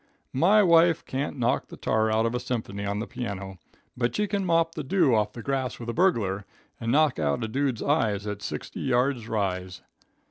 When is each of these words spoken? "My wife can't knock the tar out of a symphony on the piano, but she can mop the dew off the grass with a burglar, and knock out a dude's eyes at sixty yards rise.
"My 0.33 0.63
wife 0.63 1.05
can't 1.05 1.37
knock 1.37 1.67
the 1.67 1.77
tar 1.77 2.11
out 2.11 2.25
of 2.25 2.33
a 2.33 2.39
symphony 2.39 2.85
on 2.87 2.97
the 2.97 3.05
piano, 3.05 3.59
but 3.95 4.15
she 4.15 4.25
can 4.25 4.43
mop 4.43 4.73
the 4.73 4.83
dew 4.83 5.13
off 5.13 5.33
the 5.33 5.43
grass 5.43 5.79
with 5.79 5.89
a 5.89 5.93
burglar, 5.93 6.43
and 6.79 6.91
knock 6.91 7.19
out 7.19 7.43
a 7.43 7.47
dude's 7.47 7.83
eyes 7.83 8.25
at 8.25 8.41
sixty 8.41 8.79
yards 8.81 9.27
rise. 9.27 9.83